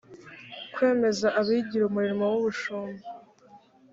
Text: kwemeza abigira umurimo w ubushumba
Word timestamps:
kwemeza 0.73 1.27
abigira 1.39 1.83
umurimo 1.85 2.23
w 2.31 2.35
ubushumba 2.39 3.03